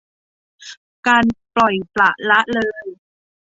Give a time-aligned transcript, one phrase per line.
[1.07, 1.25] การ
[1.55, 2.87] ปล่อยปละละเลย